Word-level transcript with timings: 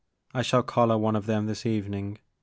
I 0.33 0.41
shall 0.41 0.63
collar 0.63 0.97
one 0.97 1.15
of 1.15 1.27
them 1.27 1.45
this 1.45 1.63
evening. 1.63 2.17